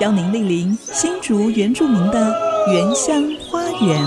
[0.00, 2.32] 邀您莅临新竹原住民的
[2.72, 4.00] 原乡花园。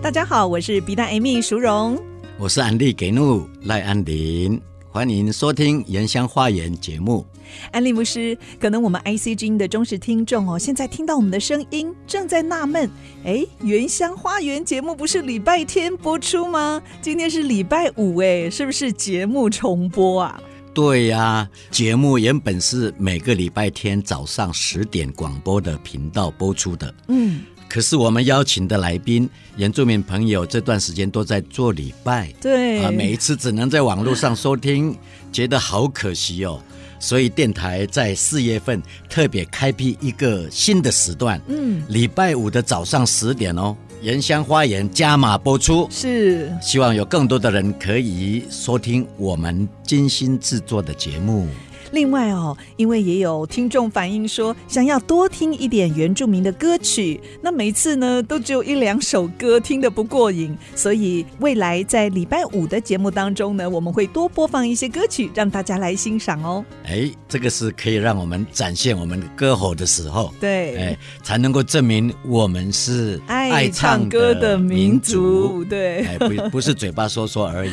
[0.00, 1.98] 大家好，我是比大 Amy 淑荣，
[2.38, 4.58] 我是安利给怒赖安林，
[4.94, 7.26] 欢迎收听《原乡花园》节目。
[7.72, 12.88] 安利牧师，可能我们 IC 之音的忠实听众哦，现在听到我们的声音，正在纳闷：
[13.24, 16.80] 哎，《原乡花园》节目不是礼拜天播出吗？
[17.02, 20.40] 今天是礼拜五，哎，是不是节目重播啊？
[20.72, 26.94] 对呀、啊，节目原本是每个礼拜天早上十点广播的频道播出的。
[27.08, 27.40] 嗯。
[27.74, 32.78] 可是我们邀请的来宾，原住民朋友这段时间都在做礼拜，对。
[32.84, 34.96] 啊，每一次只能在网络上收听，
[35.32, 36.62] 觉得好可惜哦。
[37.00, 38.80] 所以电台在四月份
[39.10, 46.56] 特别开辟一个新的时段，嗯，礼拜五的早上十点哦，原乡花园加码播出，是。
[46.62, 51.48] 希望有更多的人可以收听我们精心制作的节目。
[51.94, 66.64] 另外哦，因为也有听众反映说，想要多听一点原住民的歌曲，那每次呢都只有一两首歌，听得不过瘾，所以未来在礼拜五的节目当中呢，我们会多播放一些歌曲，让大家来欣赏哦。
[66.84, 77.70] 哎，这个是可以让我们展现我们歌喉的时候，对，哎，才能够证明我们是爱唱歌的民族，对，哎，不不是嘴巴说说而已。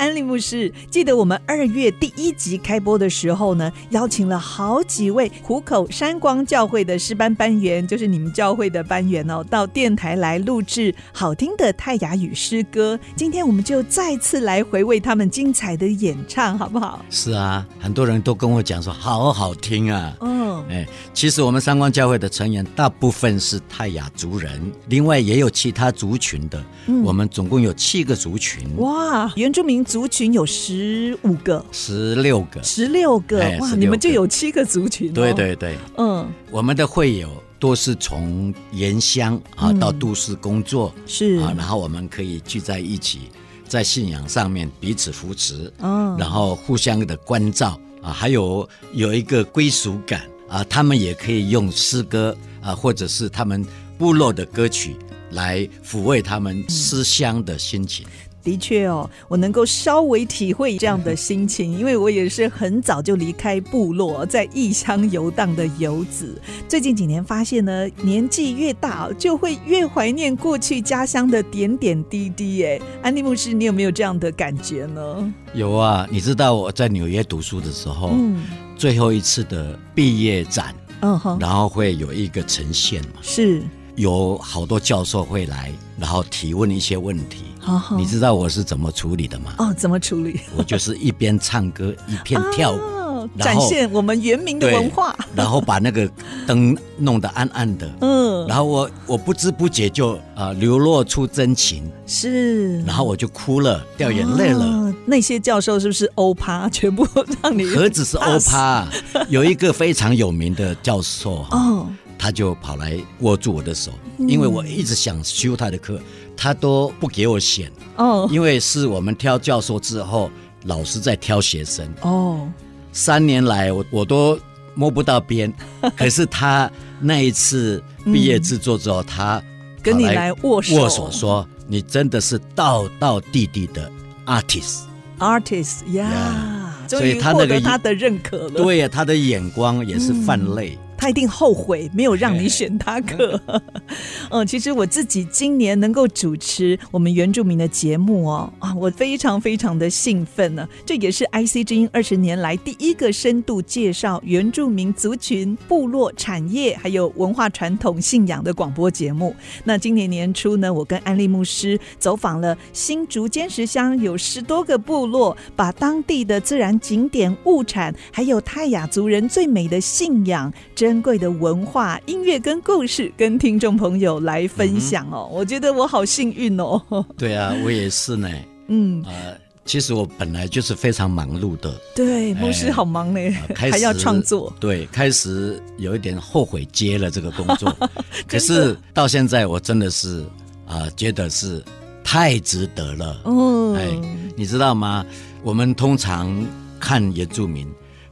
[0.00, 12.98] 安利牧师，记得我们二月第一集开播的时候呢，邀请了好几位虎口山光教会的师班班员，就是你们教会的班员哦，到电台来录制好听的泰雅语诗歌。
[13.14, 17.04] 今天我们就再次来回味他们精彩的演唱，好不好？
[17.10, 20.16] 是啊，很多人都跟我讲说好好听啊。
[20.22, 26.64] 嗯，哎，其实我们山光教会的成员大部分是泰雅族人，另外也有其他族群的。
[26.86, 28.66] 嗯，我们总共有七个族群。
[28.78, 29.84] 哇，原住民。
[29.90, 33.74] 族群有十五个、十六个、十六个，哎、哇！
[33.74, 35.12] 你们就有七个族群、哦。
[35.12, 37.28] 对对对，嗯，我们的会友
[37.58, 41.24] 都是从原乡啊到都市工作，嗯、是。
[41.40, 43.22] 啊，然后我们可以聚在一起，
[43.66, 53.66] 在信仰上面彼此扶持，嗯，然后互相的关照啊，还有有一个归属感啊，他们也可以用诗歌啊，或者是他们
[53.98, 54.94] 部落的歌曲
[55.32, 58.06] 来抚慰他们思乡的心情。
[58.06, 66.40] 嗯的确哦，我能够稍微体会这样的心情，因为我也是很早就离开部落，在异乡游荡的游子。
[66.68, 72.64] 最近几年发现呢，年纪越大，就会越怀念过去家乡的点点滴滴。
[72.64, 75.34] 哎，安利牧师，你有没有这样的感觉呢？
[75.54, 78.42] 有啊，你知道我在纽约读书的时候，嗯，
[78.76, 83.62] 最后一次的毕业展，嗯哼，然后会有一个呈现嘛，是。
[83.96, 87.44] 有好多教授会来，然后提问一些问题。
[87.60, 89.54] 好好，你知道我是怎么处理的吗？
[89.58, 90.40] 哦，怎么处理？
[90.56, 95.14] 我就是一边唱歌一边跳舞，啊、展现我们原民的文化。
[95.36, 96.10] 然后把那个
[96.46, 104.64] 灯弄得暗暗的，嗯，然后我我不知不觉就啊、呃、流露出真情，是，然后我就哭了，掉眼泪了。
[104.64, 106.68] 啊、那些教授是不是欧趴？
[106.72, 107.06] 全部
[107.42, 108.88] 让你何止是欧趴？
[109.28, 111.86] 有一个非常有名的教授哦。
[112.18, 115.98] 他就跑来握住我的手，因为我一直想修他的课，
[116.40, 118.26] 他都不给我选哦。
[118.32, 120.30] 因为是我们挑教授之后，
[120.64, 122.48] 老师在挑学生哦。
[122.92, 124.38] 三年来我我都
[124.74, 125.52] 摸不到边，
[125.94, 129.42] 可是他那一次毕业制作之后，他
[129.82, 133.92] 跟你来握手，握手说：“你真的是道道地地的
[134.24, 140.76] artist，artist 呀。”所以他那个他的认可了，对呀，他的眼光也是泛泪。
[141.00, 143.40] 他一定后悔没有让你选他课。
[144.30, 150.68] 嗯，其实我自己今年能够主持我们原住民的节目哦，啊，我非常非常的兴奋呢。
[150.84, 159.34] 这也是 IC 之音二十年来第一个深度介绍原住民族群、部落产业还有文化传统信仰的广播节目。
[159.64, 175.28] 那今年年初呢，我跟安利牧师走访了新竹尖石乡，有十多个部落，把当地的自然景点、物产，还有泰雅族人最美的信仰，这珍贵的文化、音乐跟故事，跟听众朋友来分享哦。
[175.30, 176.82] 嗯、我觉得我好幸运哦。
[177.16, 178.28] 对啊，我也是呢。
[178.66, 181.72] 嗯，呃，其实我本来就是非常忙碌的。
[181.94, 183.20] 对，牧师好忙呢，
[183.50, 184.52] 呃、还要创作。
[184.58, 187.72] 对，开始有一点后悔接了这个工作，
[188.26, 190.22] 可是到现在我真的是
[190.66, 191.62] 啊、呃，觉得是
[192.02, 193.20] 太值得了。
[193.26, 193.86] 哦，哎，
[194.34, 195.06] 你知道吗？
[195.44, 196.44] 我们通常
[196.80, 197.64] 看原住民。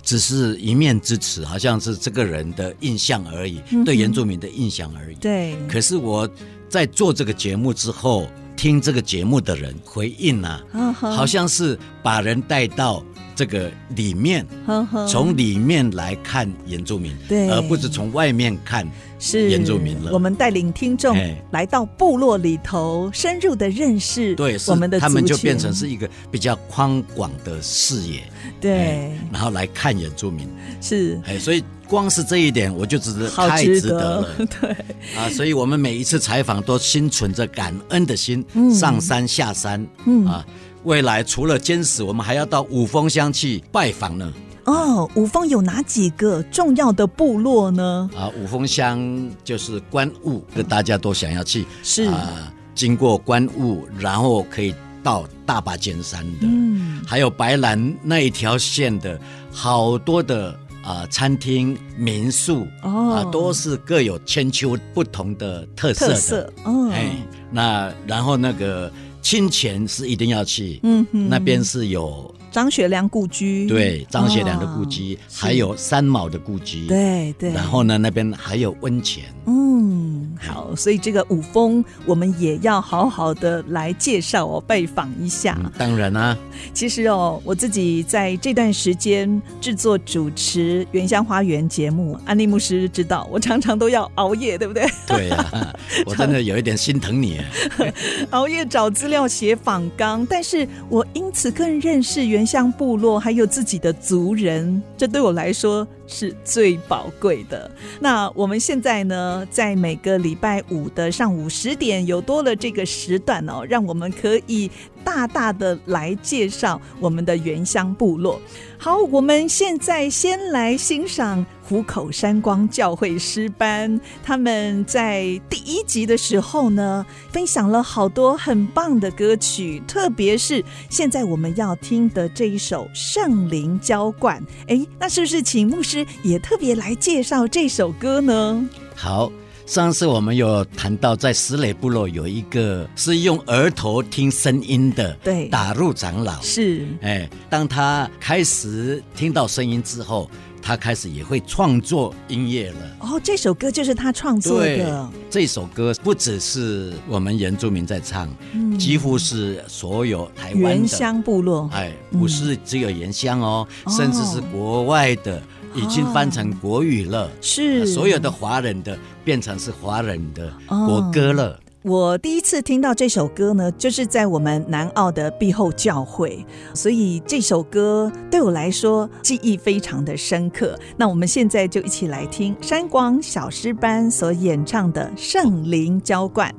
[0.09, 5.15] 只是一面之词，好像是这个人的印象而已，嗯、对原住民的印象而已。
[5.17, 5.55] 对。
[5.69, 6.27] 可是我
[6.67, 8.27] 在做这个节目之后，
[8.57, 13.05] 听这个节目的人回应啊，哦、好像是把人带到
[13.39, 18.85] 这个里面，哦、从里面来看原住民，对，而不是从外面看。
[19.21, 21.17] 是原住民了，我们带领听众
[21.51, 28.23] 来到部落里头，深入的认识对我们的他们就变成是一个比较宽广的视野，
[28.61, 30.49] 对，然后来看原住民。
[30.81, 34.21] 是，哎，所以光是这一点，我就觉得太值得。
[34.21, 34.29] 了，
[34.61, 34.71] 对。
[35.17, 39.85] 啊，所以我们每一次采访都心存着感恩的心，上山下山，
[40.29, 40.47] 啊，
[40.85, 44.33] 未来除了尖石，我们还要到五峰乡去拜访呢。
[44.65, 48.11] 哦，五峰有哪几个重要的部落呢？
[48.15, 51.67] 啊，五峰乡就是观雾，这大家都想要去。
[51.83, 56.41] 是啊，经过观雾，然后可以到大霸尖山的。
[56.43, 59.19] 嗯，还有白兰那一条线的
[59.51, 60.55] 好多的
[60.85, 66.13] 啊餐厅民宿哦，啊都是各有千秋不同的特色的。
[66.15, 67.17] 特色哦，哎，
[67.51, 68.93] 那然后那个
[69.29, 72.35] 清泉是一定要去，嗯哼，那边是有。
[72.51, 77.53] 张学良故居，对，张学良的故居，哦、还有三毛的故居，对对。
[77.53, 85.59] 然后呢，那边还有温泉，嗯，好，所以这个五峰我们也要好好的来介绍哦，拜访一下。
[85.63, 86.39] 嗯、当然啦、啊，
[86.73, 94.89] 其实哦，我自己在这段时间制作主持《原乡花园》节目，安利牧师知道，我常常都要熬夜，对不对？
[95.07, 95.77] 对呀、啊，
[96.07, 97.43] 我真的有一点心疼你，
[98.31, 102.39] 熬夜找资料写访纲，但是我因此更认识原。
[102.39, 107.71] 原乡部落还有自己的族人，这对我来说是最宝贵的。
[108.01, 114.69] 那我们现在呢，在每个礼拜五的上午十点，有多了这个时段哦，让我们可以
[115.05, 118.41] 大大的来介绍我们的原乡部落。
[118.79, 121.45] 好，我们现在先来欣赏。
[121.69, 134.41] 湖口山光教会诗班，他们在第一集的时候呢，分享了好多很棒的歌曲，特别是现在我们要听的这一首《圣灵浇灌》。
[134.67, 138.67] 哎，那是不是请牧师也特别来介绍这首歌呢？
[138.95, 139.31] 好，
[139.67, 150.31] 上次我们有谈到，在石磊部落有一个是用额头听声音的，对，打入长老是，哎，当他开始听到声音之后。
[150.69, 152.77] 他开始也会创作音乐了。
[153.01, 155.09] 哦，这首歌就是他创作的。
[155.31, 161.71] 这首歌不只是我们原住民在唱，嗯、几乎是所有台湾的原乡部落。
[161.73, 165.43] 哎，不是只有原乡哦，嗯、甚至是国外的，哦、
[165.75, 167.31] 已经翻成国语了。
[167.41, 168.95] 是，所有的华人的
[169.25, 171.59] 变成是华人的国歌了。
[171.89, 176.45] 哦我第一次听到这首歌呢，就是在我们南澳的庇后教会，
[176.75, 180.79] 所以这首歌对我来说记忆非常的深刻。
[180.97, 186.55] 那我们现在就一起来听山光小诗班所演唱的《圣灵浇灌》。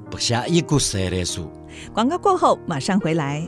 [1.93, 3.48] 广告过后马上回来。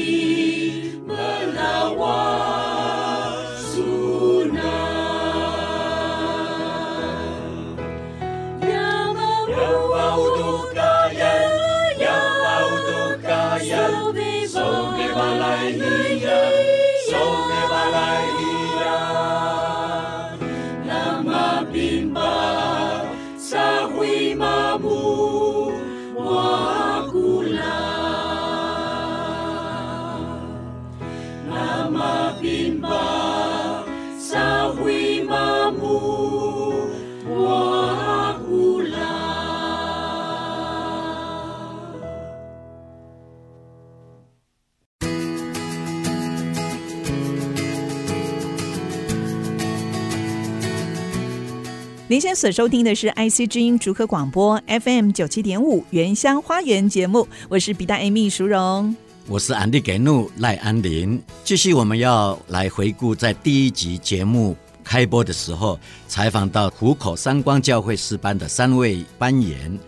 [52.11, 58.93] 您现在所收听的是 IC 之音竹科广播 FM 九七点五原乡花园节目，我是比大 Amy 淑荣，
[59.27, 61.23] 我是安迪给怒赖安林。
[61.45, 69.79] 继续我们要来回顾在第一集节目开播的时候，采访到湖口三光教会诗班的三位班员，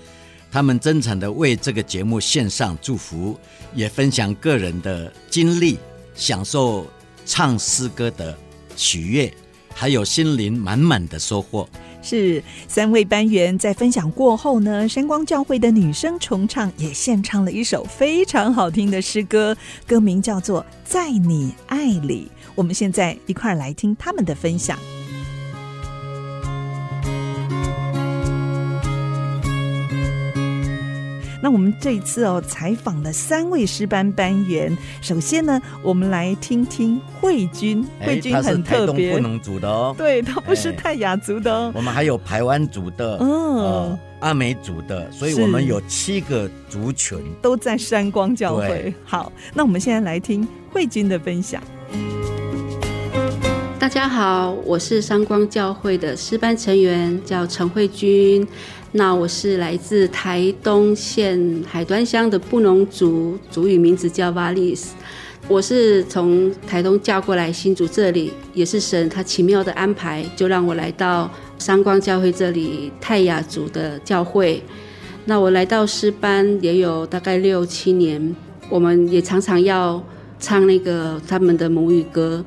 [0.49, 3.37] 他们真诚的为这个节目献上祝福，
[3.75, 5.77] 也分享个人的经历，
[6.15, 6.87] 享受
[7.25, 8.33] 唱诗歌的
[8.77, 9.29] 喜悦，
[9.73, 11.67] 还有心灵满满的收获。
[12.03, 19.57] 是三位班员在分享过后呢，山光教会的女生重唱也献唱了一首非常好听的诗歌，
[19.87, 22.29] 歌名叫做《在你爱里》。
[22.53, 24.77] 我们现在一块儿来听他们的分享。
[31.43, 34.75] 那我们这一次哦，采访了三位师班班员。
[35.01, 37.85] 首先呢，我们来听听慧君。
[37.99, 39.93] 慧君很特别，他是台东族的哦。
[39.97, 41.69] 对，他不是泰雅族的哦。
[41.75, 48.93] 我们还有台湾族的，嗯、呃，阿美族的，所以我们有七个族群都在山光教会。
[49.03, 51.61] 好，那我们现在来听慧君的分享。
[53.77, 58.47] 大家好，我是三光教会的师班成员，叫陈慧君。
[58.95, 64.93] 那我是来自台东县海端乡的布农族，族语名字叫瓦利斯。
[65.47, 74.61] 我是从台东嫁过来新竹这里，也是神他奇妙的安排，就让我来到三光教会这里泰雅族的教会。
[75.25, 78.35] 那我来到诗班也有大概六七年，
[78.69, 80.01] 我们也常常要
[80.39, 82.45] 唱那个他们的母语歌。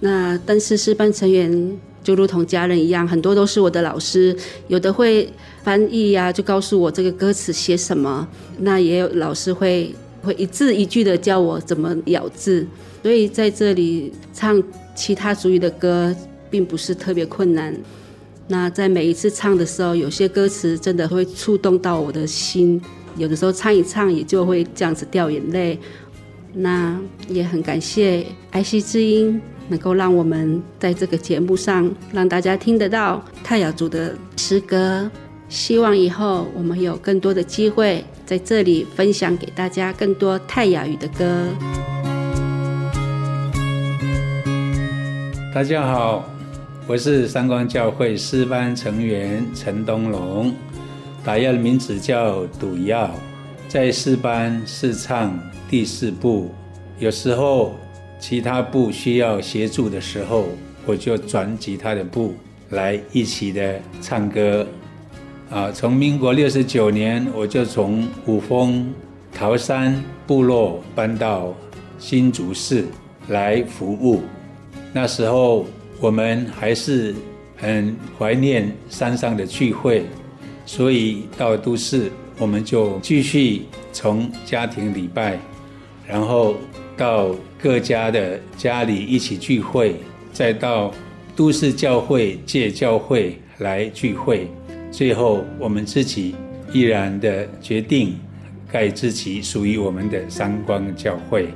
[0.00, 5.32] 那但是诗班成员就如同家人一样，很多都是我的老师，有的会。
[5.66, 8.24] 翻译呀、就告诉我这个歌词写什么。
[8.60, 9.92] 那也有老师会
[10.22, 12.64] 会一字一句的教我怎么咬字，
[13.02, 14.62] 所以在这里唱
[14.94, 16.14] 其他族语的歌
[16.48, 17.76] 并不是特别困难。
[18.46, 22.80] 那在每一次唱的时候，有些歌词真的会触动到我的心，
[23.16, 25.76] 有的时候唱一唱也就会这样子掉眼泪。
[26.52, 26.96] 那
[27.28, 35.10] 也很感谢爱惜之音能够让我们在这个节目上让大家听得到泰雅族的诗歌。
[35.48, 41.46] 希望以后我们有更多的机会在这里分享给大家更多泰雅语的歌。
[45.54, 46.28] 大家好，
[46.86, 50.52] 我是三光教会诗班成员陈东龙，
[51.24, 53.14] 打药的名字叫赌药，
[53.68, 55.38] 在诗班是唱
[55.70, 56.50] 第四部，
[56.98, 57.76] 有时候
[58.18, 60.48] 其他部需要协助的时候，
[60.84, 62.34] 我就转吉他的部
[62.70, 64.66] 来一起的唱歌。
[65.48, 68.92] 啊，从民国六十九年，我就从五峰
[69.32, 71.54] 桃山部落搬到
[71.98, 72.84] 新竹市
[73.28, 74.22] 来服务。
[74.92, 75.64] 那时候
[76.00, 77.14] 我们还是
[77.56, 80.04] 很怀念山上的聚会，
[80.64, 83.62] 所以到都市我们就继续
[83.92, 85.38] 从家庭礼拜，
[86.08, 86.56] 然后
[86.96, 89.94] 到各家的家里一起聚会，
[90.32, 90.92] 再到
[91.36, 94.50] 都市教会借教会来聚会，
[94.96, 96.34] 最后我们自己
[96.72, 98.18] 毅然的决定
[98.72, 101.48] 盖自己属于我们的三光教会，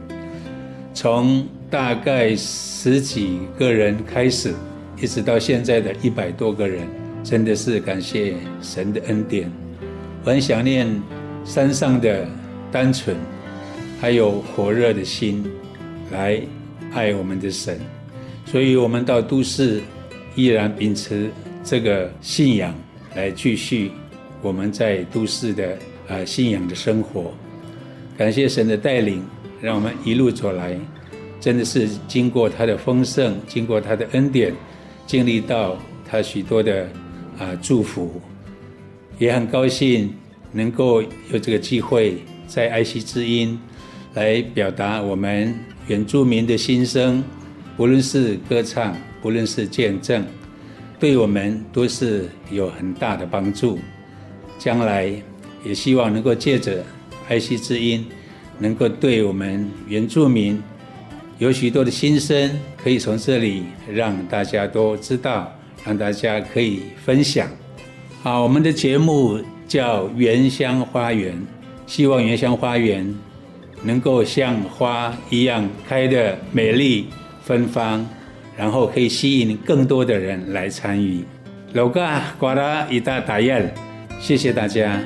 [0.93, 1.47] 从。
[1.71, 4.53] 大概十几个人开始，
[5.01, 6.81] 一直到现在的一百多个人，
[7.23, 9.49] 真的是感谢神的恩典。
[10.25, 10.89] 我很想念
[11.45, 12.27] 山上的
[12.73, 13.17] 单纯，
[14.01, 15.49] 还有火热的心，
[16.11, 16.43] 来
[16.93, 17.79] 爱我们的神。
[18.45, 19.81] 所以，我们到都市
[20.35, 21.31] 依然秉持
[21.63, 22.75] 这个信仰，
[23.15, 23.91] 来继续
[24.43, 27.33] 我们在都市的啊信仰的生活。
[28.17, 29.25] 感谢神的带领，
[29.61, 30.79] 让我们一路走来。
[31.41, 34.53] 真的是经过他的丰盛，经过他的恩典，
[35.07, 36.87] 经历到他许多的
[37.39, 38.21] 啊祝福，
[39.19, 40.13] 也很高兴
[40.53, 43.59] 能够有这个机会在爱惜之音
[44.13, 47.25] 来表达我们原住民的心声，
[47.75, 50.23] 不论是歌唱，不论是见证，
[51.01, 53.79] 对我们都是有很大的帮助。
[54.59, 55.11] 将来
[55.65, 56.85] 也希望能够借着
[57.29, 58.07] 爱惜之音，
[58.59, 60.63] 能够对我们原住民。
[61.39, 65.51] 有许多的心声可以从这里让大家都知道，
[65.87, 67.49] 让大家可以分享。
[68.23, 71.35] 好，我们的节目叫《原乡花园》，
[71.87, 73.15] 希望原乡花园
[73.83, 77.07] 能够像花一样开得美丽
[77.43, 78.07] 芬芳，
[78.57, 81.25] 然后可以吸引更多的人来参与。
[81.73, 83.73] 老嘎瓜拉一大打雁，
[84.21, 85.01] 谢谢大家。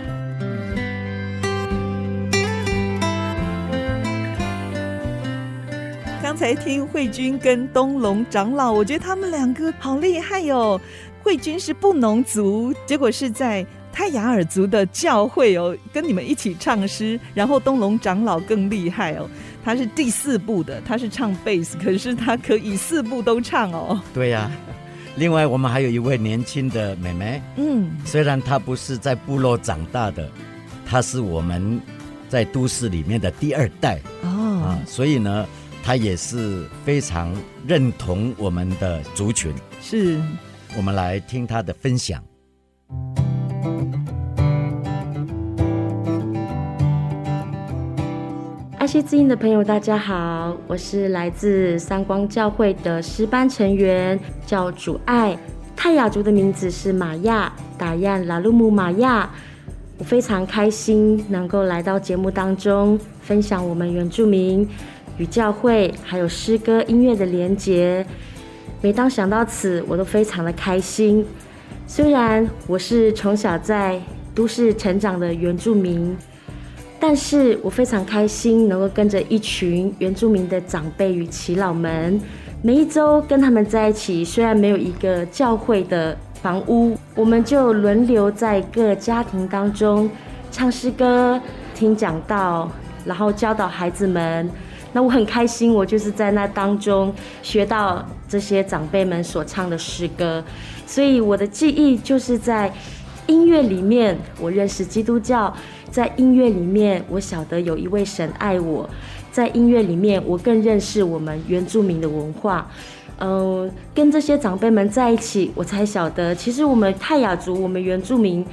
[6.22, 10.80] 刚才听慧君跟东龙长老，我觉得他们两个好厉害哦。
[11.22, 17.20] 慧君是布农族，结果是在泰雅尔族的教会哦，跟你们一起唱诗。
[17.34, 19.28] 然后东龙长老更厉害哦，
[19.64, 24.00] 他是第四部的，他是唱贝斯，可是他可以四部都唱哦。
[24.12, 24.52] 对呀、啊，
[25.16, 30.30] 另外我们还有一位年轻的妹妹，嗯，虽然她不是在部落长大的，
[30.84, 31.80] 她是我们
[32.28, 34.28] 在都市里面的第二代哦，
[34.64, 35.46] 啊，所以呢。
[35.86, 37.30] 她也是非常
[37.66, 40.18] 认同我们的族群，是，
[40.78, 42.24] 我们来听她的分享。
[48.94, 55.36] 爱惜之音的朋友，大家好，我是来自三光教会的诗班成员，叫主爱，
[55.74, 59.28] 泰雅族的名字是玛亚，打雁拉鲁姆玛亚。
[59.98, 64.64] 我非常开心能够来到节目当中，分享我们原住民。
[65.18, 68.06] 与教会还有诗歌音乐的连结，
[68.80, 71.26] 每当想到此，我都非常的开心。
[71.88, 74.00] 虽然我是从小在
[74.36, 76.16] 都市成长的原住民，
[77.06, 82.18] 但是我非常开心能够跟着一群原住民的长辈与耆老们，
[82.62, 84.24] 每一周跟他们在一起。
[84.24, 90.10] 虽然没有一个教会的房屋，我们就轮流在各家庭当中
[90.50, 91.38] 唱诗歌、
[91.74, 92.70] 听讲道，
[93.04, 94.48] 然后教导孩子们。
[94.94, 100.42] 那我很开心，我就是在那当中学到这些长辈们所唱的诗歌，
[100.86, 102.72] 所以我的记忆就是在
[103.26, 105.52] 音乐里面，我认识基督教，
[105.90, 108.88] 在音乐里面，我晓得有一位神爱我，
[109.32, 112.70] 在音乐里面，我更认识我们原住民的文化。
[113.18, 118.44] 嗯，跟这些长辈们在一起，我才晓得，其实我们泰雅族，我们原住民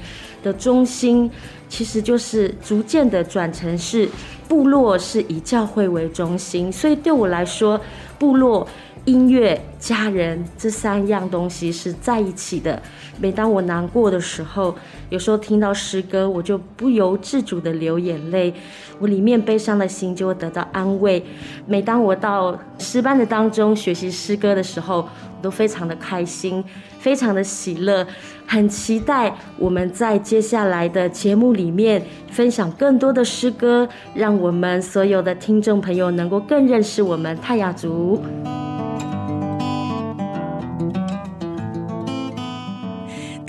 [0.44, 1.30] 的中心，
[1.68, 4.08] 其实就是逐渐的转成是。
[4.48, 7.80] 部落是以教会为中心，所以对我来说，
[8.20, 8.68] 部落、
[9.06, 12.80] 音乐、家人这三样东西是在一起的。
[13.20, 14.76] 每当我难过的时候，
[15.10, 18.54] 有时候听到诗歌，我就不由自主的流眼泪，
[19.00, 21.24] 我里面悲伤的心就会得到安慰。
[21.66, 26.64] 每当我到诗班的当中学习诗歌的时候，我都非常的开心，
[27.00, 28.06] 非常的喜乐。
[28.46, 38.22] 很期待我们在接下来的节目里面分享更多的诗歌，让我们所有的听众朋友能够更认识我们泰雅族。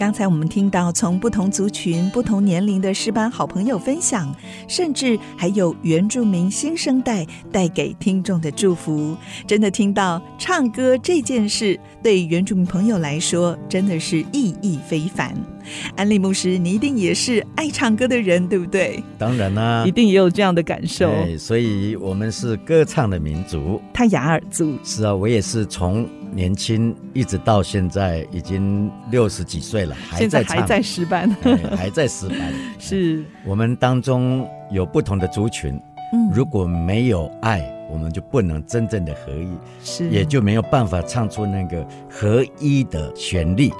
[0.03, 4.35] 刚才我们听到从不同族群、不同年龄的诗班好朋友分享，
[4.67, 15.33] 甚至还有原住民新生代带给听众的祝福，真的听到唱歌这件事对原住民朋友来说真的是意义非凡。
[15.95, 19.01] 安利牧师，你一定也是爱唱歌的人，对不对？
[19.17, 21.09] 当然啦、啊，一定也有这样的感受。
[21.13, 24.77] 对，所以我们是歌唱的民族，泰雅尔族。
[24.83, 26.05] 是啊，我也是从
[26.35, 31.31] 年轻，一直到现在已经六十几岁了，还在唱，还在诗班，
[31.77, 32.39] 还在诗班。
[32.81, 35.79] 是我们当中有不同的族群，
[36.15, 39.49] 嗯，如果没有爱，我们就不能真正的合一，
[39.85, 43.71] 是也就没有办法唱出那个合一的旋律。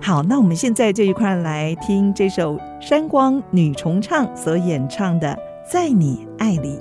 [0.00, 5.28] 好，那我们现在就一块来听这首山光女重唱所演唱的
[5.70, 6.78] 《在你爱里》。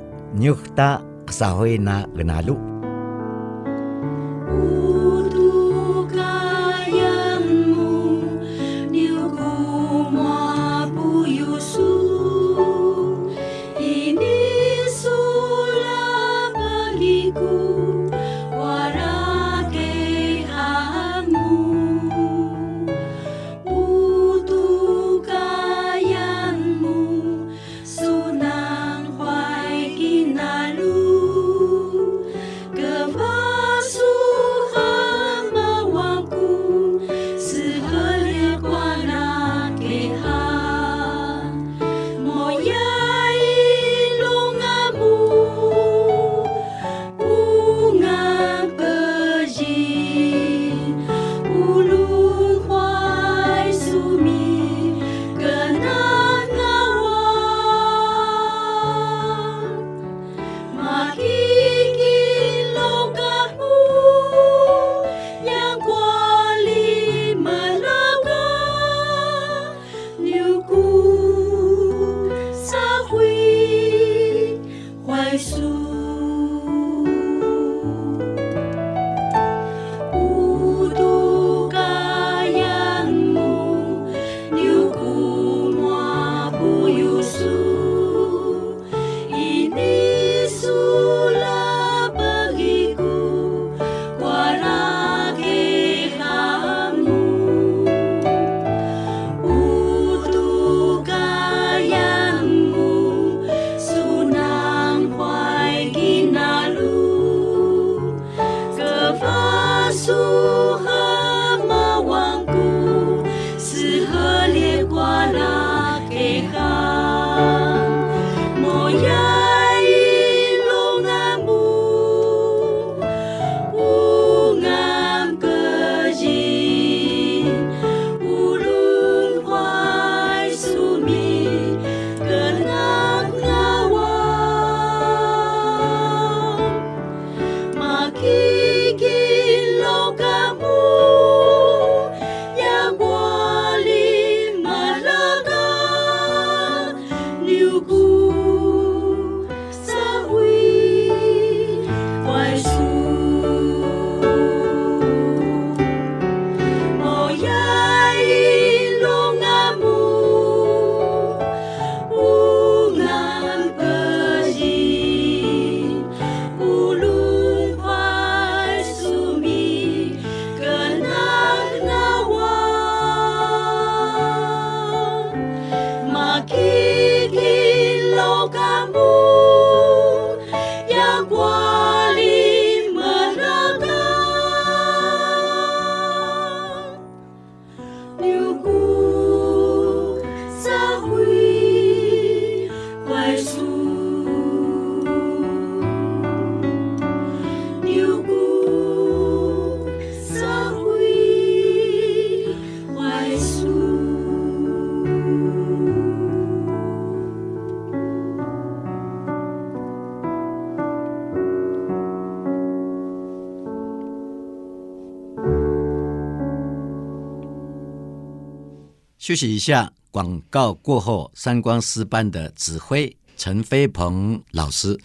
[219.31, 224.99] 休息一下，广告过后，三光诗班的指挥陈飞鹏老师，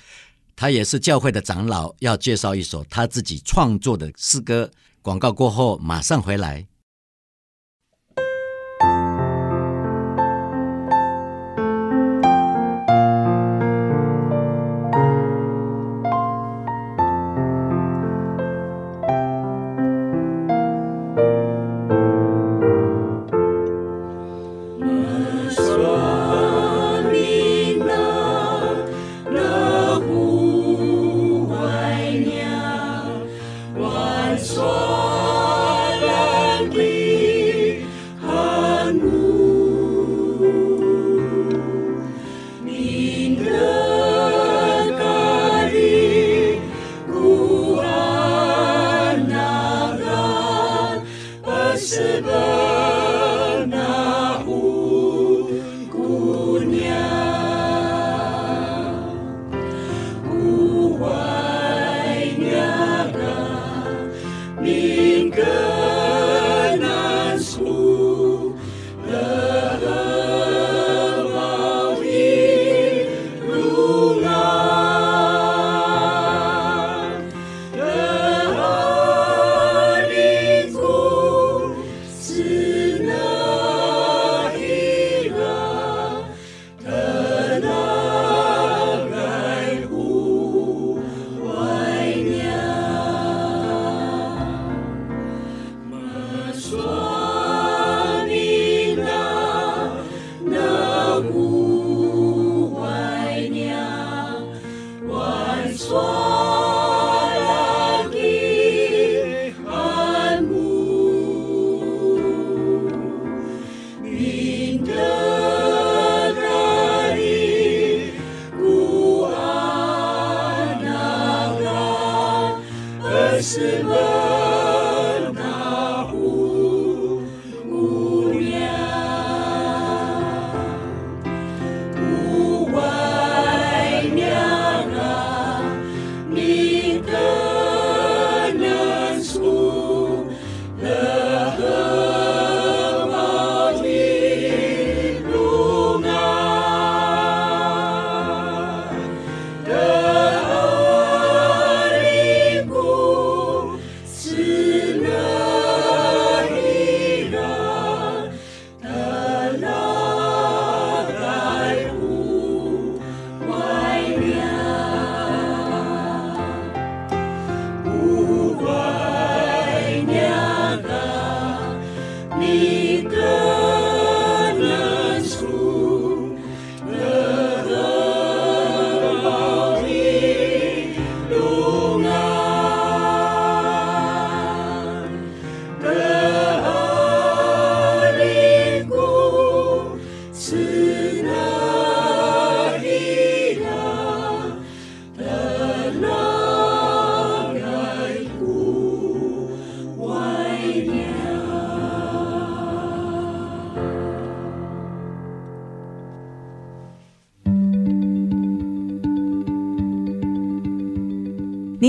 [0.57, 4.69] 他也是教会的长老，要介绍一首他自己创作的诗歌。
[5.01, 6.67] 广告过后，马上回来。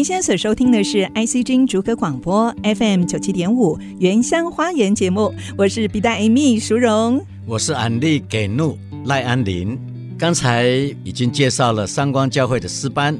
[0.07, 9.77] 现在所收听的是 ICG 竹科广播 FM 九七点五原乡花园节目，我是 B 大 Amy 淑荣，我是安利给怒赖安林。
[10.17, 10.69] 刚才
[11.03, 13.19] 已经介绍了三光教会的诗班，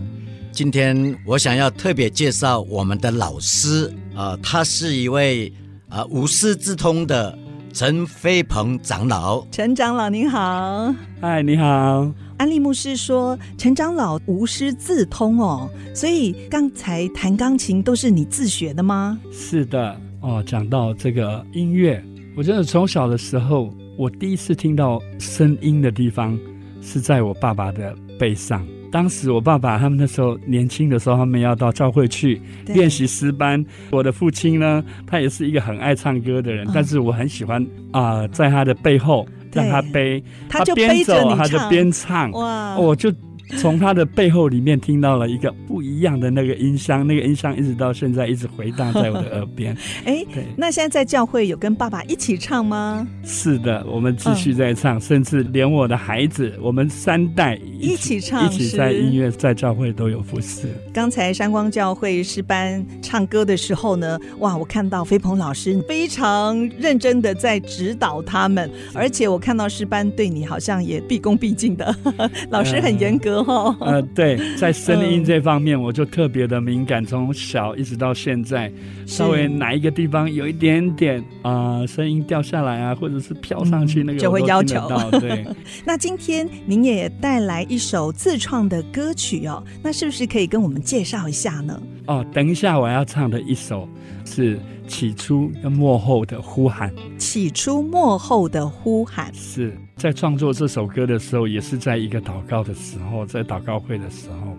[0.54, 5.52] 今天我想要特别介绍我们的老师啊、呃，他是一位
[5.90, 7.38] 啊、呃、无师自通的
[7.78, 9.46] 陈飞鹏长老。
[9.52, 12.12] 陈长老您好，嗨，你好。
[12.38, 20.44] 安利牧师说：“陈长老无师自通哦，所以刚才弹钢琴都是你自学的吗？”是的哦。
[20.44, 22.04] 讲到这个音乐，
[22.36, 26.36] 我真的从小的时候，我第一次听到声音的地方
[26.82, 28.66] 是在我爸爸的背上。
[28.92, 33.64] 当时我爸爸他们那时候年轻的时候，他们要到教会去练习诗班。
[33.92, 39.28] 我的父亲呢，他也是一个很爱唱歌的人，嗯、但是我很喜欢啊、呃，在他的背后。
[39.54, 42.78] 让他背，他就边走他就边唱，哇！
[42.78, 43.12] 我就。
[43.56, 49.76] 从他的背后里面听到了一个不一样的那个音箱，那个音箱一直到现在一直回荡在我的耳边。
[50.06, 53.08] 哎，对，那现在在教会有跟爸爸一起唱吗？
[53.24, 60.68] 是的，我们继续在唱，嗯、甚至连我的孩子，我们三代一起，一起唱，一起在音乐在教会都有服侍。
[60.94, 71.96] 刚才山光教会诗班唱歌的时候呢，哇，我看到飞鹏老师非常认真的在指导他们，而且我看到诗班对你好像也毕恭毕敬的，
[72.50, 73.37] 老师很严格。
[73.80, 78.72] 呃，对，在 声音这方面，我就特别的敏感，从小一直到现在，
[79.06, 84.88] 稍微哪一个地方有一点点啊，呃，声音掉下来啊，或者是飘上去，那个，嗯，就会要求。
[85.20, 85.46] 对，
[85.86, 91.82] 那今天您也带来一首自创的歌曲哦，那是不是可以跟我们介绍一下呢？
[92.08, 93.88] 哦，等一下我要唱的一首
[94.26, 94.60] 是。
[94.88, 104.56] 起初跟末后的呼喊，起初末后的呼喊，是在创作这首歌的时候，也是在一个祷告的时候，在祷告会的时候，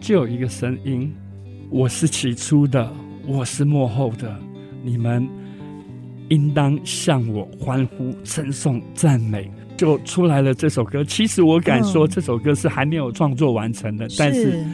[0.00, 1.14] 就有一个声音：
[1.70, 2.92] 我是起初的，
[3.24, 4.36] 我是幕后的，
[4.82, 5.28] 你们
[6.28, 10.52] 应当向我欢呼、称颂、赞美，就出来了。
[10.52, 14.66] 这首歌，其实我敢说，这首歌是还没有创作完成的，嗯、但是。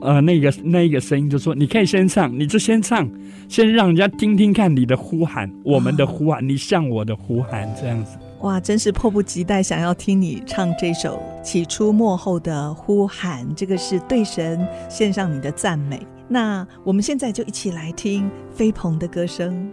[0.00, 3.08] 呃，那个那一个声音就说：“你可以先唱，你就先唱，
[3.48, 16.06] 先让人家听听看你的呼喊，我们的呼喊，你向我的呼喊这样子。”哇，真是迫不及待想要听你唱这首起初末后的呼喊，这个是对神献上你的赞美。
[16.28, 19.72] 那我们现在就一起来听飞鹏的歌声。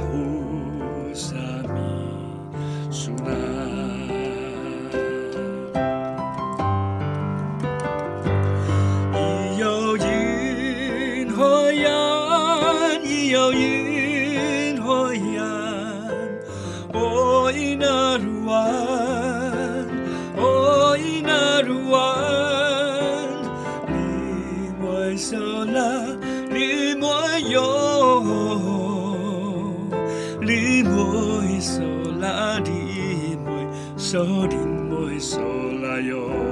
[34.19, 34.59] 无情，
[34.91, 36.50] 我能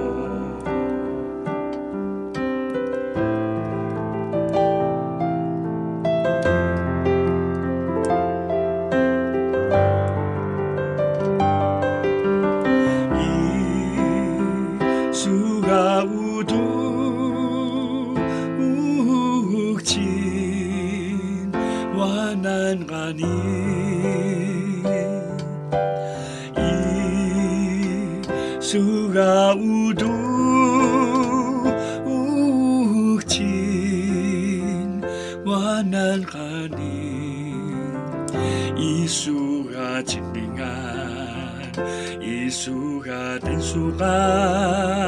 [43.70, 44.99] 爱你，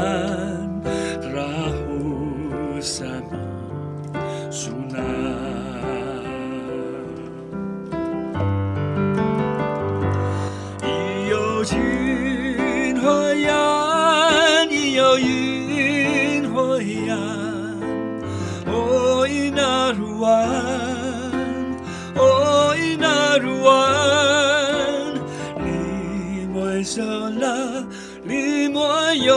[29.13, 29.27] 一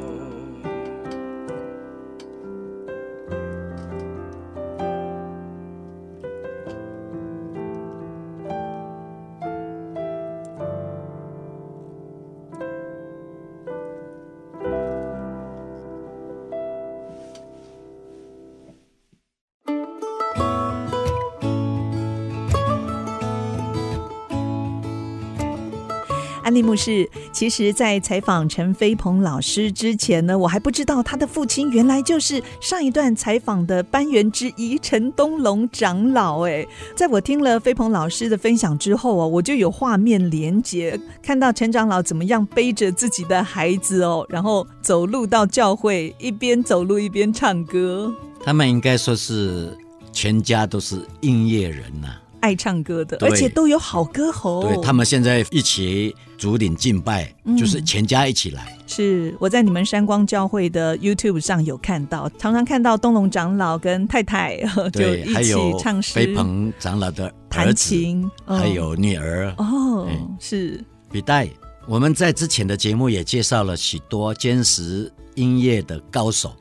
[26.59, 36.44] 利牧师，其实，在采访陈飞鹏老师之前呢，我还不知道他的父亲原来就是上一段采访的班员之一陈东龙长老。
[36.49, 36.66] 哎，
[36.97, 48.12] 在我听了飞鹏老师的分享之后啊，我就有画面连结，看到陈长老怎么样背着自己的孩子哦，然后走路到教会，一边走路一边唱歌。
[48.42, 49.79] 他们应该说是
[50.12, 54.62] 全家都是音乐人呐、爱唱歌的，而且都有好歌喉。
[54.62, 58.77] 对，他们现在一起主领敬拜，嗯，就是全家一起来。
[58.87, 64.57] 是我在你们山光教会的 YouTube 上有看到，常常看到东龙长老跟太太
[64.92, 66.14] 就一起唱诗。
[66.14, 69.55] 飞鹏长老的弹琴，还有女儿。
[69.59, 70.09] 哦，
[70.40, 71.48] 是笔袋。
[71.87, 76.55] 我们在之前的节目也介绍了许多坚实音乐的高手，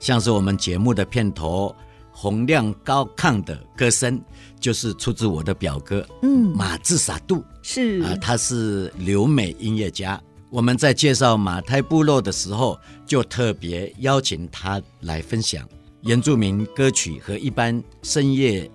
[0.00, 1.74] 像是我们节目的片头
[2.14, 4.18] 洪亮高亢的歌声。
[4.60, 10.18] 就是出自我的表哥，嗯，马志傻杜是啊，他是留美音乐家。
[10.48, 15.68] 我们在介绍马太部落的时候，就特别邀请他来分享
[16.00, 18.70] 原住民歌曲和一般深夜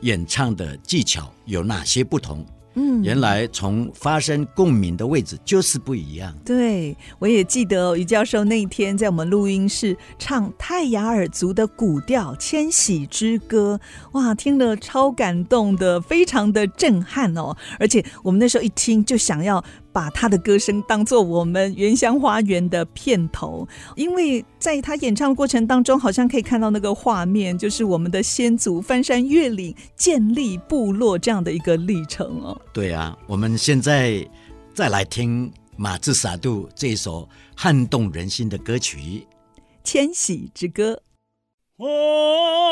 [0.00, 2.42] 演唱的技巧有哪些不同。
[2.74, 6.34] 嗯，原来从发生共鸣的位置就是不一样。
[6.44, 13.80] 对，我也记得于教授那一天在我们录音室唱泰雅尔族的古调《迁徙之歌》，
[14.18, 17.56] 哇，听了超感动的，非常的震撼哦。
[17.78, 19.64] 而且我们那时候一听就想要。
[19.94, 23.66] 把他的歌声当做我们原乡花园的片头。
[23.94, 32.60] 因为在他演唱过程当中好像可以看到那个画面就是我们的先祖翻山越岭建立部落这样的一个历程哦。
[32.72, 34.28] 对啊我们现在
[34.74, 39.24] 再来听马志傻度这一首撼动人心的歌曲
[39.84, 41.00] 迁徙之歌。
[41.76, 42.64] 哦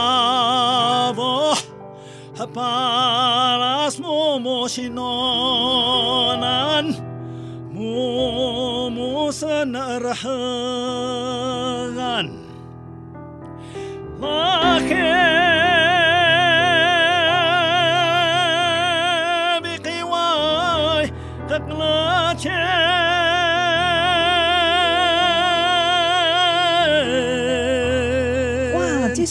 [2.39, 5.67] hapalas momo shinonan,
[7.73, 10.35] momo sanarahan.
[14.21, 15.24] Lakhe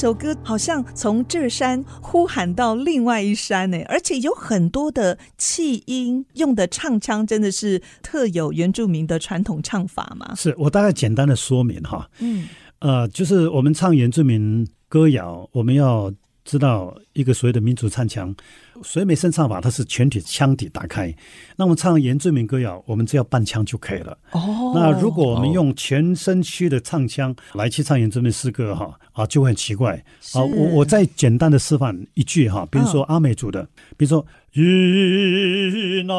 [0.03, 10.35] 首歌好像从这山呼喊到另外一山呢，而且有很多的气音，用的唱腔真的是特有原住民的传统唱法嘛？
[10.35, 12.49] 是我大概简单的说明哈，嗯，
[12.79, 16.11] 呃，就是我们唱原住民歌谣，我们要
[16.43, 18.35] 知道一个所谓的民族唱腔。
[18.83, 21.13] 水美声唱法，它是全体腔体打开。
[21.55, 24.17] 那我们唱原住民歌谣，我们只要半腔就可以了。
[24.31, 24.73] 哦。
[24.75, 29.95] 那如果我们用全身区的唱腔来去唱原住民诗歌，哈啊，就会很奇怪。
[30.33, 33.63] 啊，我我再简单的示范一句哈，比如说阿美族的，
[33.97, 36.15] 比如说云南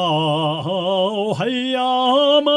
[1.34, 1.80] 海呀
[2.40, 2.52] 嘛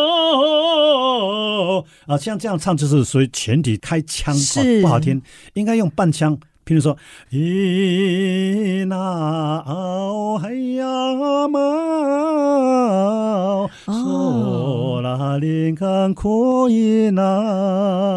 [2.08, 4.36] 啊，像这样唱就是属于全体开腔，
[4.82, 5.22] 不好听，
[5.54, 6.38] 应该用半腔。
[6.68, 6.98] 譬如说，
[7.32, 11.60] 咿那奥海呀嘛，
[13.86, 16.28] 索拉林干可
[16.70, 17.24] 以那。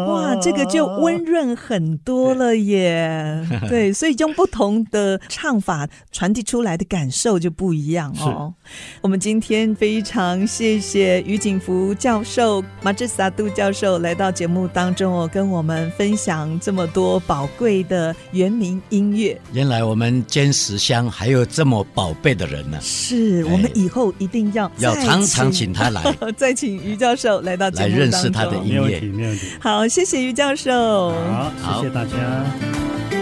[0.05, 3.47] 哇，这个就温润很多了耶。
[3.69, 8.53] 对，所以用不同的唱法传递出来的感受就不一样哦。
[9.01, 18.13] 我们今天非常谢谢于景福教授、马志萨杜教授来到节目当中哦，跟我们分享这么多宝贵的。
[18.41, 22.79] 原民音乐，原来我们坚石乡还有这么宝贝的人呢！
[22.81, 26.03] 是我们以后一定要要常常请他来，
[26.35, 28.81] 再请于教授来到来认识他的音乐。
[28.81, 29.45] 没问题，没问题。
[29.59, 31.11] 好，谢谢于教授。
[31.61, 33.20] 好，谢谢大家。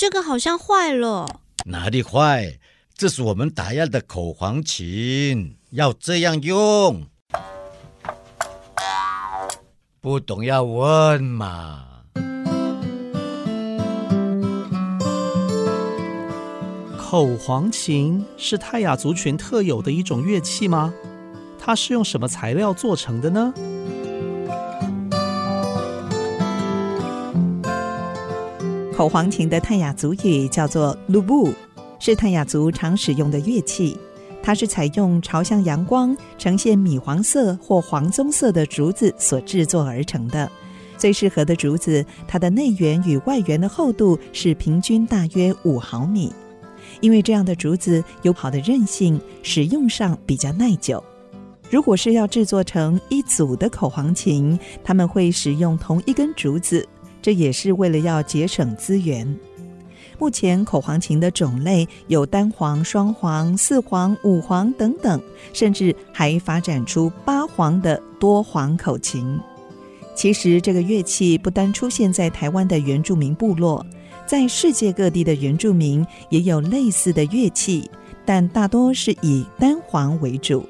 [0.00, 1.26] 这个好像坏了，
[1.66, 2.58] 哪里坏？
[2.96, 7.06] 这是我们打样的口簧琴，要这样用。
[10.00, 11.84] 不懂要问嘛。
[16.96, 20.94] 口簧琴是泰雅族群特有的一种乐器吗？
[21.58, 23.52] 它是用什么材料做成的呢？
[29.00, 31.50] 口簧琴的泰雅族语叫做“鲁布”，
[31.98, 33.96] 是泰雅族常使用的乐器。
[34.42, 40.52] 它是采用朝向阳光、呈现米黄色或黄棕色的竹子所制作而成的。
[40.98, 46.30] 最适合的竹子，它的内缘与外缘的厚度是平均大约五毫米。
[47.00, 51.02] 因为这样的竹子有好的韧性，使用上比较耐久。
[51.70, 56.86] 如果是要制作成一组的口簧琴，他们会使用同一根竹子。
[57.22, 59.38] 这也是为了要节省资源。
[60.18, 65.18] 目前口簧琴的种类有单簧、双簧、四簧、五簧等等，
[65.54, 69.40] 甚至还发展出八簧的多簧口琴。
[70.14, 73.84] 其实这个乐器不单出现在台湾的原住民部落，
[74.26, 77.90] 在世界各地的原住民也有类似的乐器，
[78.26, 80.68] 但大多是以单簧为主。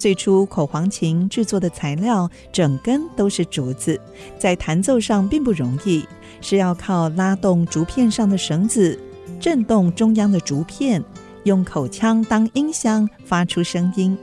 [0.00, 4.00] 最初口簧琴制作的材料整根都是竹子，
[4.38, 6.02] 在弹奏上并不容易，
[6.40, 8.98] 是要靠拉动竹片上的绳子，
[9.38, 11.04] 震动中央的竹片，
[11.44, 14.16] 用口腔当音箱发出声音。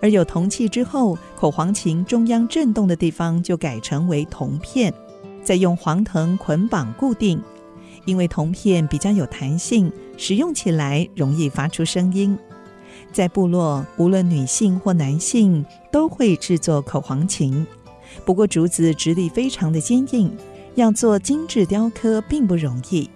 [0.00, 4.94] 而有铜器之后，口簧琴中央震动的地方就改成为铜片，
[5.42, 7.42] 再用黄藤捆绑固定，
[8.04, 12.38] 因为铜片比较有弹性，使用起来容易发出声音。
[13.12, 17.66] 在部落，无论女性或男性都会制作口簧琴。
[18.24, 20.30] 不过竹子质地非常的坚硬，
[20.74, 23.08] 要做精致雕刻并不容易，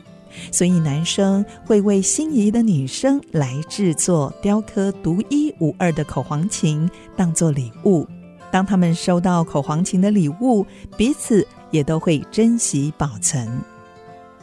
[0.51, 8.07] 所以男生会为心仪的女生来制作雕刻独一无二的口簧琴，当做礼物。
[8.51, 10.65] 当他们收到口簧琴的礼物，
[10.97, 13.49] 彼此也都会珍惜保存。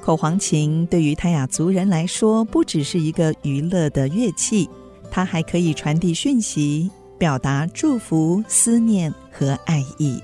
[0.02, 4.70] 口簧琴对于泰雅族人来说，不只是一个娱乐的乐器。
[5.12, 6.90] 它还可以传递讯息，
[7.20, 10.20] 表达祝福、思念和爱意。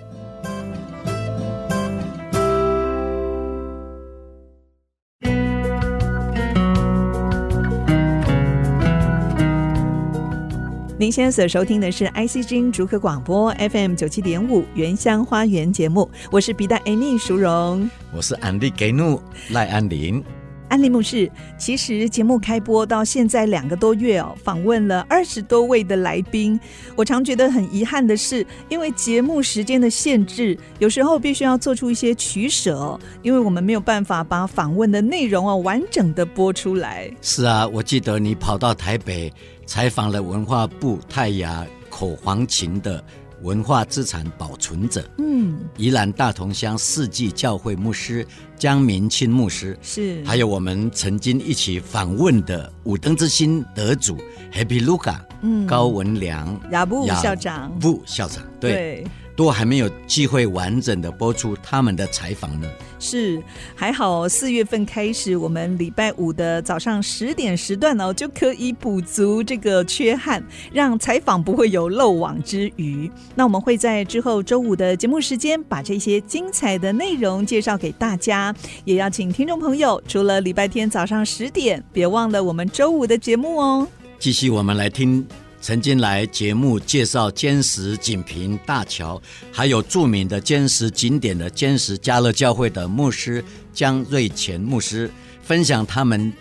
[10.99, 19.21] 您现在所收听的是 IC 之音竹科广播 FM 九七点五原乡花园节目，我是比达 Amy 淑荣，我是安迪给怒
[19.51, 20.23] 赖安林。
[20.69, 26.59] 安利牧师，其实节目开播到现在两个多月哦，访问了二十多位的来宾。
[26.95, 37.09] 我常觉得很遗憾的是，因为节目时间的限制，有时候必须要做出一些取舍哦，因为我们没有办法把访问的内容哦完整的播出来。
[37.21, 39.31] 是啊，我记得你跑到台北
[39.65, 43.03] 采访了文化部泰雅口簧琴的
[43.41, 48.25] 文化资产保存者，嗯，宜兰大同乡世纪教会牧师
[48.57, 54.17] 江明清牧师是，还有我们曾经一起访问的五灯之星得主
[54.51, 58.71] Happy Luca，嗯，高文良亚布校长，布校长，对。
[58.71, 59.07] 对
[59.37, 62.67] 都还没有机会完整的播出他们的采访呢。
[62.99, 63.39] 是，
[63.75, 73.09] 还好四月份开始，我们礼拜五的早上十点时段哦，就可以补足这个缺憾，让采访不会有漏网之鱼。
[73.35, 78.53] 那我们会在之后周五的节目时间，把这些精彩的内容介绍给大家。
[78.83, 83.87] 也邀请听众朋友，除了礼拜天早上十点，别忘了我们周五的节目哦。
[84.17, 85.23] 继续，我们来听。
[85.67, 93.43] 曾经来节目介绍坚石锦屏大桥，还有著名的坚石景点的坚石加勒教会的牧师
[93.73, 95.11] 江瑞前牧师，
[95.43, 96.31] 分享他们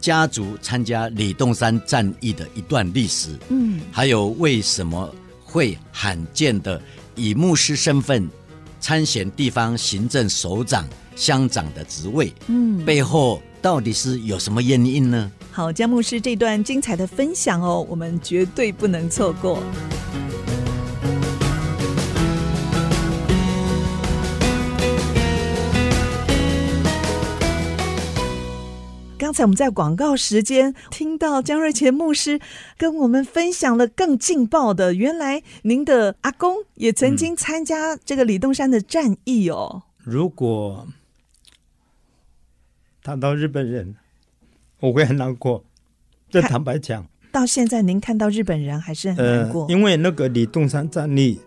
[0.00, 3.36] 家族参加李洞山战役的一段历史。
[3.48, 5.12] 嗯，还有为什么
[5.42, 6.80] 会罕见的
[7.16, 8.30] 以牧师身份
[8.78, 12.32] 参选地方行政首长、乡长的职位？
[12.46, 15.32] 嗯，背后到底是有什么原因呢？
[15.58, 19.60] 好，江牧师这段精彩的分享哦，我们绝对不能错过。
[29.18, 32.38] 刚才我们在广告时间听到江瑞前牧师
[32.76, 39.82] 跟我们分享了更劲爆的，原来您的阿公也曾经参加这个李东山的战役哦。
[39.98, 40.86] 如果
[43.02, 43.96] 谈到日本人。
[44.80, 45.64] 我会很难过，
[46.30, 49.64] 这坦白讲，到现在您看到日本人还是很难过。
[49.64, 51.40] 呃，因为那个李洞山战役，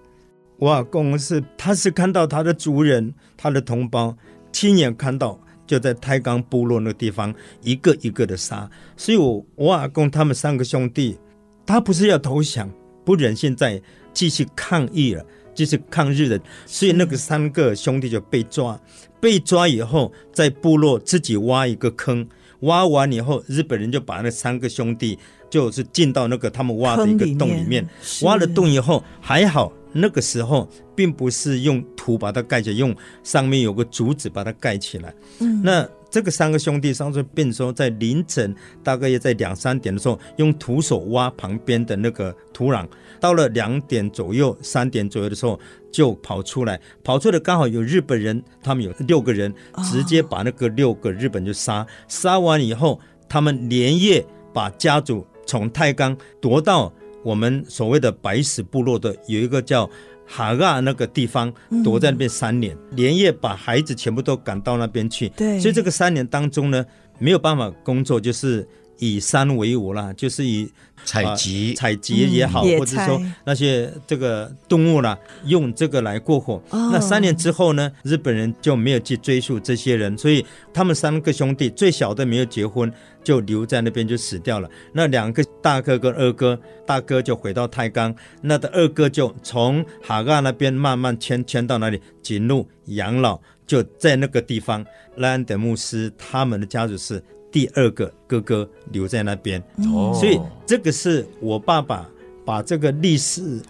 [0.58, 4.18] 我阿公是他是看到他的族人、他的同胞
[4.52, 11.18] 亲眼看到，就在太钢部落那个地方一个一个的杀，所以我我阿公他们三个兄弟，
[11.66, 12.70] 他不是要投降，
[13.06, 15.26] 不忍心再继续抗议了，
[15.56, 18.78] 继续抗日的，所以那个三个兄弟就被抓，
[19.22, 22.28] 被抓以后在部落自己挖一个坑。
[22.62, 25.18] 挖完以后，日本人就把那三个兄弟
[25.49, 27.88] 就是进到那个他们挖的一个洞里面。
[28.24, 35.14] 挖了洞以后，还好那个时候并不是用土把它盖起来，用上面有个竹子把它盖起来。
[35.39, 38.53] 嗯，那这个三个兄弟上次变说，在凌晨
[38.84, 42.86] 大概也在两三点的时候，用徒手挖旁边的那个土壤。
[43.22, 45.57] 到了两点左右、三点左右的时候，
[45.91, 49.53] 就跑出来，跑出来刚好有日本人，他们有六个人，
[49.91, 52.99] 直接把那个六个日本就杀，杀完以后，
[53.30, 56.91] 他们连夜把家族从太钢夺到
[57.24, 59.88] 我们所谓的白石部落的有一个叫
[60.26, 61.53] 哈嘎那个地方，
[61.84, 65.30] 躲在那边三年，连夜把孩子全部都赶到那边去。
[65.30, 66.84] 对，所以这个三年当中呢，
[67.19, 68.67] 没有办法工作，就是。
[69.02, 70.72] 以山为伍啦，就是以
[71.04, 76.62] 采集、采集也好，或者说那些这个动物啦，用这个来过活。
[76.70, 82.93] 那三年之后呢，日本人就没有去追溯这些人，所以他们三个兄弟最小的没有结婚，
[83.24, 84.70] 就留在那边就死掉了。
[84.93, 94.86] 那两个大哥跟二哥，大哥就回到太冈，那的二哥就从哈嘎那边慢慢迁迁到那里，锦路养老，就在那个地方。
[95.16, 97.24] 莱安德牧师他们的家族是。
[97.52, 99.62] 第二个哥哥留在那边，
[99.93, 102.10] 哦，所以这个是我爸爸
[102.45, 103.62] 把这个历史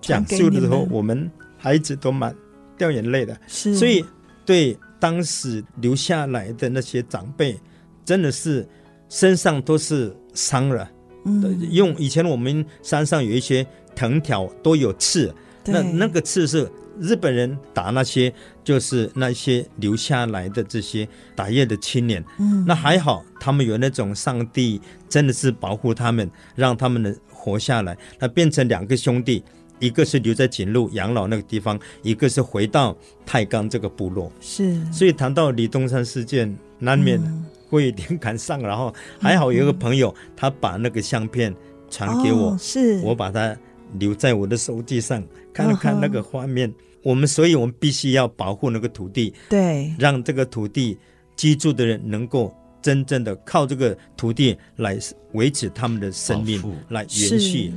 [0.00, 2.34] 讲述的时候，我们孩子都蛮
[2.78, 3.38] 掉眼泪的。
[3.46, 4.04] 是，所以
[4.46, 7.58] 对当时留下来的那些长辈，
[8.04, 8.66] 真的是
[9.08, 10.90] 身上都是伤了。
[11.24, 15.32] 嗯，用以前我们山上有一些藤条都有刺，
[15.66, 16.70] 那那个刺是。
[17.00, 18.32] 日本人打那些，
[18.62, 27.96] 就是那些留下来的这些打猎的青年，嗯，那还好，他们有那种上帝真的是保护他们，让他们能活下来。
[28.18, 29.42] 那变成两个兄弟，
[29.78, 34.30] 一个是留在锦路养老那个地方，一个是回到太钢这个部落。
[34.40, 37.20] 是，所以谈到李东山事件，难免
[37.68, 38.60] 会有点感伤。
[38.60, 41.54] 然后还好有一个朋友，他把那个相片
[41.90, 43.56] 传给我，是我把它
[43.98, 45.22] 留在我的手机上。
[45.52, 50.96] 看了看那个画面，哦、我们所以，我们必须要保护那个土地，对，让这个土地
[51.36, 54.98] 居住的人能够真正的靠这个土地来
[55.32, 57.72] 维持他们的生命，来延续。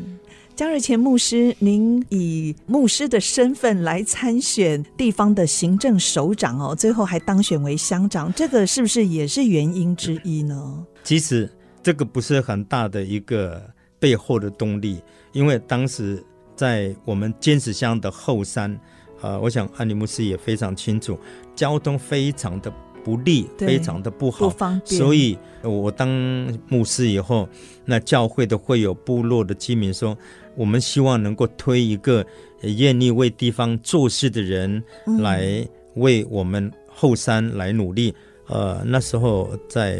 [0.55, 10.86] 江日前牧师，您以牧师的身份来参选地方的行政首长哦，最后还当选为乡长，这个是不是也是原因之一呢？
[11.03, 11.49] 其实
[11.84, 13.61] 这个不是很大的一个
[13.99, 15.01] 背后的动力，
[15.34, 16.23] 因为当时。
[16.55, 18.71] 在我们尖石乡的后山，
[19.21, 21.19] 啊、呃，我想安尼牧师也非常清楚，
[21.55, 22.71] 交通非常的
[23.03, 24.99] 不利，非常的不好，不方便。
[24.99, 26.07] 所以，我当
[26.67, 27.47] 牧师以后，
[27.85, 30.17] 那教会的会有部落的居民说，
[30.55, 32.25] 我们希望能够推一个
[32.61, 34.83] 愿意为地方做事的人
[35.19, 38.15] 来为我们后山来努力。
[38.47, 39.99] 呃，那时候在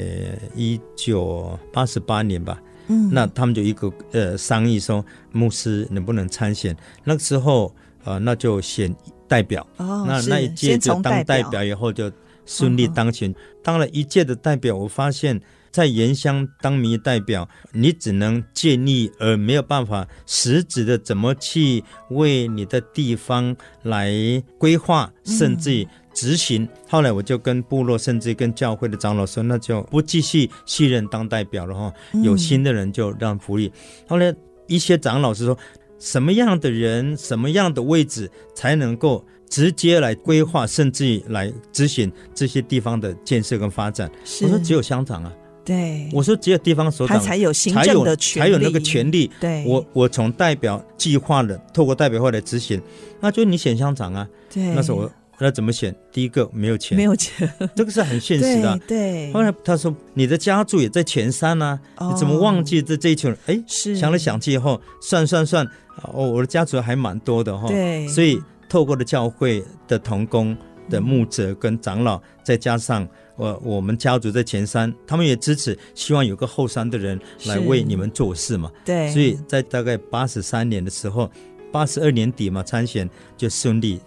[0.56, 6.76] 一九八十八年吧，嗯，那他们就一个呃商议说，牧师能不能参选？
[7.04, 7.74] 那个时候
[8.04, 8.96] 呃，那就选
[9.28, 12.12] 代表，哦，那那一届就当代表以后就
[12.46, 13.34] 顺利当选。
[13.64, 24.12] 当了一届的代表，我发现，在原乡当民意代表，你只能建议，而没有办法实质的怎么去为你的地方来
[24.58, 25.88] 规划，甚至。
[26.16, 31.94] 执行，后来我就跟部落，甚至跟教会的长老说，那就不继续续任当代表了哈。
[32.24, 33.70] 有新的人就让福利。
[34.08, 34.34] 后来
[34.66, 35.58] 一些长老是说，
[36.00, 44.10] 什么样的人，什么样的位置才能够直接来规划，甚至来执行这些地方的建设跟发展？
[44.42, 45.34] 我说只有乡长啊。
[45.66, 49.30] 对，我说只有地方首长才有行政的权才有那个权利。
[49.42, 52.82] 对，我我从代表计划的，透过代表会来执行，
[53.20, 54.26] 那就你选乡长啊。
[54.50, 55.12] 对，那时候我。
[55.40, 55.94] 那怎么选？
[56.12, 58.80] 第一个没有钱，没有钱， 这个是很现实的啊。
[58.88, 58.98] 对。
[58.98, 65.68] 对，后来他说：“你的家族也在前山呢，啊，哦，你怎么忘记这这一群人？”哎，是想来想去以后，算算算，
[66.14, 67.68] 哦，我的家族还蛮多的哈。
[67.68, 68.08] 对。
[68.08, 70.56] 所以透过了教会的童工
[70.90, 73.06] 的牧者跟长老，再加上
[73.36, 78.72] 我我们家族在前山，他们也支持，希望有个后山的人来为你们做事嘛。
[78.86, 79.12] 对。
[79.12, 81.30] 所以在大概八十三年的时候，
[81.74, 84.00] 八十二年底嘛参选就顺利。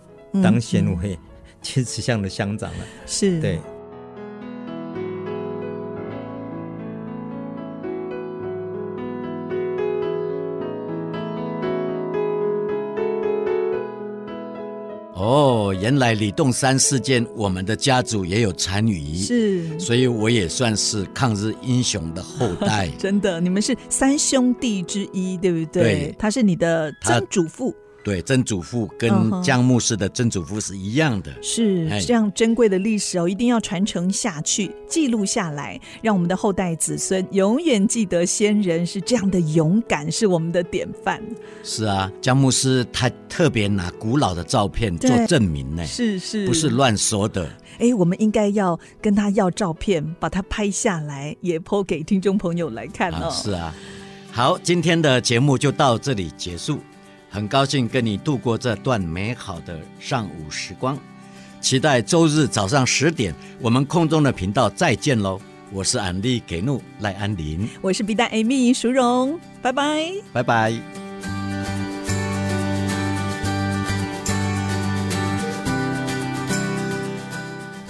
[0.42, 1.18] 当县委
[1.60, 3.58] 金池乡的乡长了，是对。
[15.20, 22.88] 哦，原来李栋山事件，我们的家族也有参与，是，所以我也算是抗日英雄的后代。
[22.96, 25.82] 真的，你们是三兄弟之一，对不对？
[25.82, 27.74] 对，他是你的曾祖父。
[28.04, 29.10] 对，曾祖父跟
[29.42, 41.22] 江牧师的曾祖父是一样的，是这样珍贵的历史哦，一定要传承下去，记录下来，让我们的后代子孙永远记得先人是这样的勇敢，是我们的典范。
[41.62, 47.50] 是啊，江牧师他特别拿古老的照片做证明呢，是是，不是乱说的。
[47.78, 53.26] 哎，我们应该要跟他要照片，把它拍下来，也 po 给听众朋友来看哦。
[53.26, 53.74] 啊是啊，
[54.32, 56.78] 好，今天的节目就到这里结束。
[57.30, 60.98] 很高兴跟你度过这段美好的上午时光，
[61.60, 65.38] 期待周日早上十点我们空中的频道再见喽！
[65.70, 70.72] 我是安利给怒赖安林，我是 B 站 Amy 淑荣，拜拜，拜拜。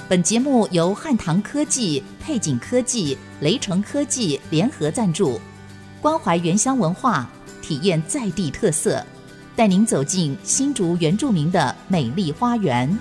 [0.08, 5.40] 本节目由汉唐科技、配景科技、雷城科技联合赞助，
[6.00, 7.28] 关怀原乡文化，
[7.62, 9.06] 体验在地特色。
[9.58, 12.96] 带您走进新竹原住民的美丽花园。